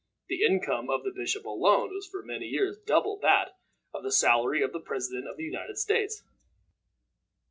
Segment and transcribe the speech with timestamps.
[0.29, 3.59] The income of the bishop alone was for many years double that
[3.93, 6.23] of the salary of the President of the United States.